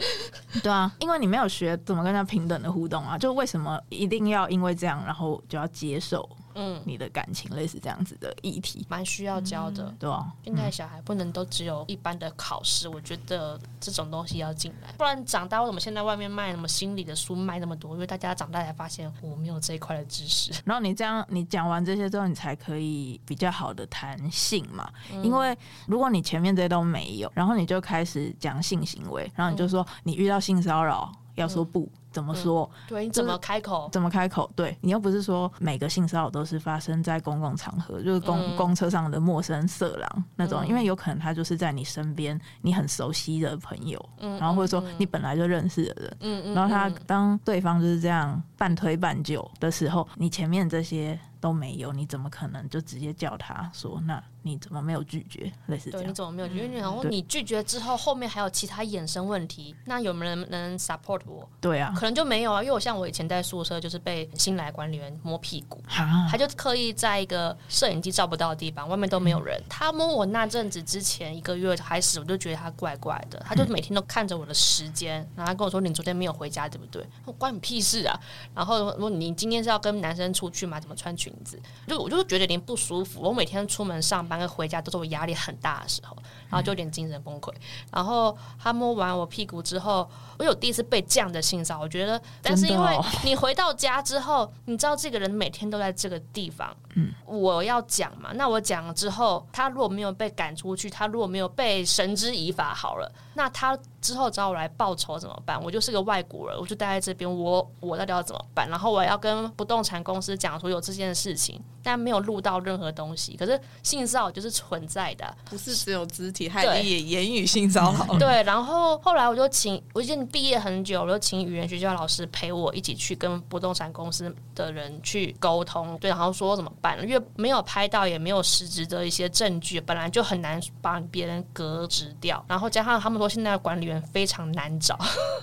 [0.64, 6.26] 对啊，因为你没有学怎么跟人家平等的互动啊，就为什么一定要因为这样，然后就要接受？
[6.54, 10.32] 嗯，你的感情类似这样子的议题，蛮需要教的，对啊。
[10.44, 17.92] 现在小孩不能都只有一般的考试，我觉得这种东西要进来，不然长大为什么现在外面卖什么心理的书卖那么多？
[17.94, 20.52] 因为大家长大才发现我没有这一块的知识。
[20.64, 24.90] 然后你这样，你讲完这些之后，你才可以比较好的谈性嘛。
[25.22, 31.90] 因为如果你前面这些都没有，然后你就开始讲性行为，然后你就说你遇到性骚扰要说不。
[32.10, 32.68] 怎么说？
[32.72, 33.88] 嗯、对，你怎么开口？
[33.92, 34.50] 怎么开口？
[34.56, 54.22] 对，你又不是说每个性骚扰都是发生在公共场合，就是公、嗯、公车上的陌生色狼那种，嗯、因为有可能他就是在你身边，你很熟悉的朋友，嗯、然后或者说你本来就认识的人，嗯、然后他当对方就是这样半推半就的时候，你前面这些都没有，你怎么可能就直接叫他说那？
[54.42, 55.52] 你怎么没有拒绝？
[55.66, 56.78] 类似这样，对，你怎么没有拒绝？
[56.78, 61.46] 然后你拒绝之后，后面还有其他衍生问题，那有没有人能 support 我？
[61.60, 78.18] 对啊，可能就没有啊，因为我像我以前在宿舍，就是被新来管理员摸屁股，他就刻意在一个摄影机照不到的地方，外面都没有人，嗯、他摸我那阵子之前一个月开始，我就觉得他怪怪的，他就每天都看着我的时间，然后他跟我说：“你昨天没有回家，对不对？”我关你屁事啊！
[78.54, 80.80] 然后如果：“你今天是要跟男生出去吗？
[80.80, 83.20] 怎么穿裙子？”就我就觉得有点不舒服。
[83.20, 84.80] 我每天出门上班跟回家。
[84.80, 86.16] 都是我压力很大的时候，
[86.50, 87.52] 然后就有点精神崩溃。
[87.92, 105.62] 然后他摸完我屁股之后，我有第一次被这样的性骚扰，我觉得，但是因为你回到家之后，你知道这个人每天都在这个地方，嗯，我要讲嘛，那我讲了之后，他如果没有被赶出去，他如果没有被绳之以法好了，那他之后找我来报仇怎么办？
[105.62, 108.68] 我就是个外国人，我就待在这边，我我到底要怎么办？
[108.68, 113.36] 然后我要跟不动产公司讲说有这件事情，但没有录到任何东西。
[113.36, 118.18] 可是性骚扰就是存在的，不是只有肢体，还有也言语性骚扰。
[118.18, 127.00] 对，然后后来我就请，我已经毕业很久，我就请语言学校老师陪我一起去跟不动产公司的人去沟通，对，然后说怎么办？
[127.06, 134.98] 因为没有拍到，也没有实质的一些证据，本来就很难把别人革职掉，然后加上他们说现在的管理员非常难找，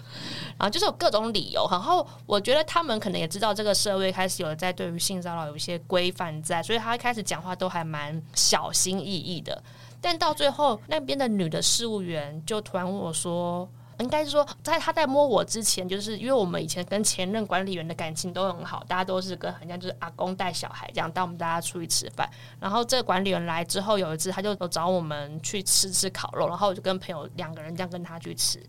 [0.57, 1.67] 然后就是有各种理由。
[1.69, 9.61] 然后我觉得他们可能也知道这个社会开始有在对于性骚扰有一些规范在，所以他一开始讲话都还蛮小心翼翼的。
[10.01, 13.69] 但到最后，那边的女的事务员就突然问我说。
[13.99, 22.29] 应该是说，在他在摸我之前，就是因为我们以前跟前任管理员的感情都很好，大家都是跟很像就是阿公带小孩这样带我们大家出去吃饭。
[22.59, 28.63] 然后这个管理员来之后，有一次他就找我们去吃吃烤肉，然后我就跟朋友两个人这样跟他去吃。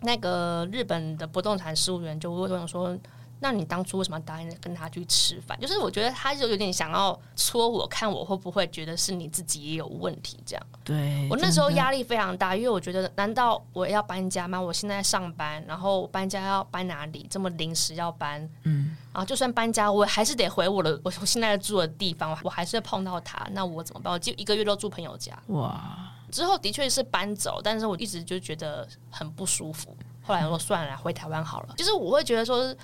[0.00, 2.96] 那个日本的不动产事务员就问我说。
[3.42, 5.58] 那你当初为什么要答应跟他去吃饭？
[5.58, 10.66] 就是我觉得他就有点想要戳我，看我会不会觉得是你自己也有问题这样。
[10.84, 14.60] 对，我那时候压力非常大，因为我觉得难道我要搬家吗？
[14.60, 17.26] 我现在上班，然后搬家要搬哪里？
[17.30, 24.12] 这么临时要搬，嗯，然后就算搬家，我还是得回我的我我现在住的地方，我还是会碰到他，那我怎么办？
[24.12, 25.32] 我就一个月都住朋友家。
[25.46, 29.96] 哇，之后的确是搬走，但是我一直就觉得很不舒服。
[30.22, 31.74] 后来我说算了，回台湾好了。
[31.78, 32.76] 就是我会觉得说。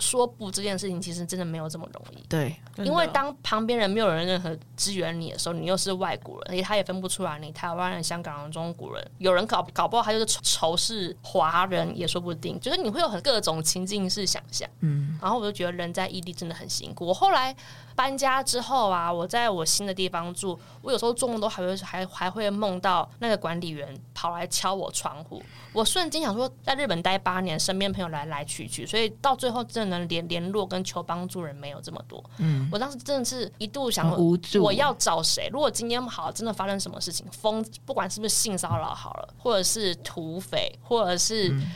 [0.00, 17.06] 说不这件事情其实真的没有这么容易，对，因为当旁边人没有人任何支援你的时候，你又是外国人，而且他也分不出来你台湾人、香港人、中国人，有人搞搞不好他就是仇视华人也说不定，就是你会有很各种情境式想象，嗯，然后我就觉得人在异地真的很辛苦。
[17.06, 17.54] 我后来。
[17.94, 25.42] 搬家之后啊，我在我新的地方住，我有时候做梦都还会还还会梦到那个管理员跑来敲我窗户。
[25.72, 32.22] 我瞬间想说，在日本待八年，身边朋友来来去去，所以到最后真的能联联络跟求帮助人没有这么多。
[32.38, 35.48] 嗯，我当时真的是一度想无助，我要找谁？
[35.52, 41.50] 如果今天好真的发生什么事情，风不管是不是性骚扰好了，或者是土匪，或者是。
[41.50, 41.70] 嗯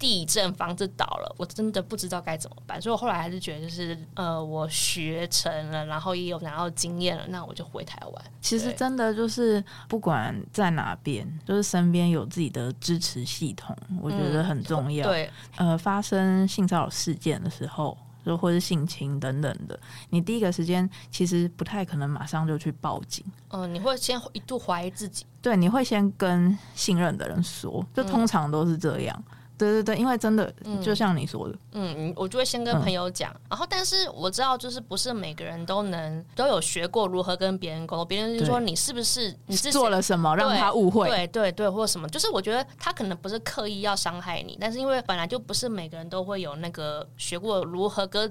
[0.00, 2.82] 地震，房子倒了，我真的不知道该怎么办。
[2.82, 8.24] 所以我后来还是觉得，就是呃，我学成了，然后也有拿到经验了，那我就回台湾。
[8.40, 15.06] 其实真的就是不管在哪边，就是身边有自己的支持系统，我觉得很重要。
[15.06, 17.96] 嗯、对，呃，发生性骚扰事件的时候。
[18.22, 19.80] 就或是性侵等等的，
[20.10, 23.24] 你第一个时间其实不太可能马上就去报警。
[23.48, 25.24] 嗯、呃，你会先一度怀疑自己。
[25.40, 29.24] 对，你会先跟信任的人说，就通常都是这样。
[29.26, 30.50] 嗯对对对，因为真的
[30.82, 48.30] 就像你说的，嗯嗯，我就会先跟朋友讲，嗯、然后但是我知道，就是不是每个人都能都有学过如何跟别人沟通，别人就说你是不是你是做了什么让他误会，对对对，或者什么，就是我觉得他可能不是刻意要伤害你，但是因为本来就不是每个人都会有那个学过如何跟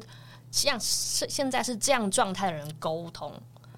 [0.50, 3.32] 像现现在是这样状态的人沟通，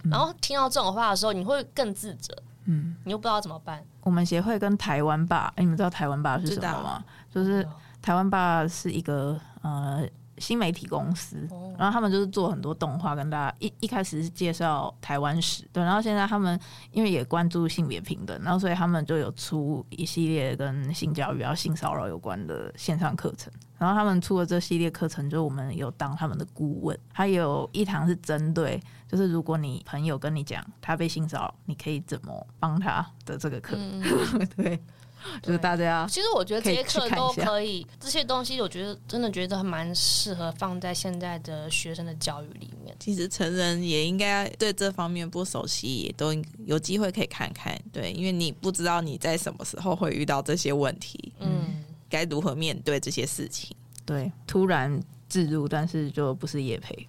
[0.09, 2.33] 然后听到这种话的时候，你会更自责。
[2.65, 3.83] 嗯，你又不知道怎么办。
[4.01, 7.03] 我们协会跟台湾吧，哎，你们知道台湾吧是什么吗？
[7.31, 7.67] 就是
[8.01, 10.07] 台湾爸是一个呃
[10.37, 16.59] 新媒体公司，然后他们就是做很多动画，跟大家一一开始是介绍台湾史，对，然后现在他们
[16.91, 23.51] 因为也关注性别平等，然后所以他们就有出一系列跟性教育、然后性骚扰有关的线上课程。
[23.77, 34.01] 然后他们出了这系列课程，就我们有当他们的顾问，还有一堂是针对，就是如果你朋友跟你讲他被性骚扰，你可以怎么帮他的这个课，嗯、
[34.55, 34.79] 对，
[35.41, 42.95] 就是大家其实我觉得这些课都可以，这些东西我觉得真的觉得蛮适合放在现在的学生的教育里面。
[42.99, 46.33] 其实成人也应该对这方面不熟悉，也都
[46.65, 51.83] 有机会可以看看，对，因为你不知道你在什么时候会遇到这些问题，嗯。
[52.09, 53.73] 该如何面对这些事情？
[54.05, 55.01] 对，突然
[55.31, 57.07] 置入，但是就不是业配，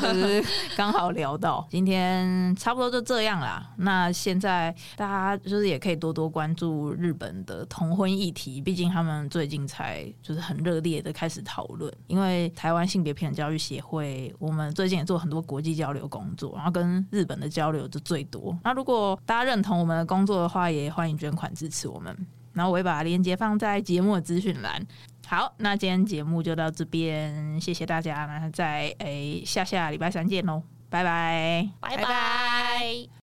[0.00, 0.42] 就 是
[0.74, 1.66] 刚好聊到。
[1.70, 3.70] 今天差不多就这样啦。
[3.76, 11.92] 那现在大家就是也可以多多关注日本的同婚议题，毕竟他们最近才就是很热烈的开始讨论。
[12.06, 18.56] 因为台湾性别平等教育协会，我们最近也做很多国际交流工作，然后跟日本的交流就最多。
[18.64, 22.16] 那如果大家认同我们的工作的话，也欢迎捐款支持我们。
[22.56, 24.84] 然后我会把链接放在节目的资讯栏。
[25.28, 28.26] 好，那今天节目就到这边，谢谢大家。
[28.26, 33.25] 那在诶下下礼拜三见喽，拜拜，拜拜。